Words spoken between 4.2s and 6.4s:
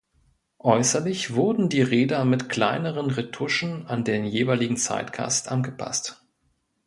jeweiligen Zeitgeist angepasst.